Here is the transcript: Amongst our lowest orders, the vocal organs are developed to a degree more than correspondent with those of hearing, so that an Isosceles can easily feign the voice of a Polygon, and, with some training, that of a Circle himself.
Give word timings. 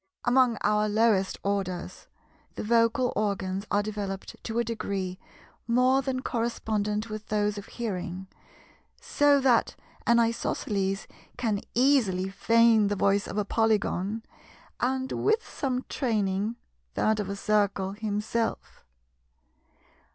Amongst 0.25 0.57
our 0.63 0.89
lowest 0.89 1.37
orders, 1.43 2.07
the 2.55 2.63
vocal 2.63 3.13
organs 3.15 3.67
are 3.69 3.83
developed 3.83 4.35
to 4.45 4.57
a 4.57 4.63
degree 4.63 5.19
more 5.67 6.01
than 6.01 6.23
correspondent 6.23 7.07
with 7.11 7.27
those 7.27 7.55
of 7.59 7.67
hearing, 7.67 8.25
so 8.99 9.39
that 9.41 9.75
an 10.07 10.17
Isosceles 10.19 11.05
can 11.37 11.61
easily 11.75 12.29
feign 12.29 12.87
the 12.87 12.95
voice 12.95 13.27
of 13.27 13.37
a 13.37 13.45
Polygon, 13.45 14.23
and, 14.79 15.11
with 15.11 15.47
some 15.47 15.85
training, 15.87 16.55
that 16.95 17.19
of 17.19 17.29
a 17.29 17.35
Circle 17.35 17.91
himself. 17.91 18.83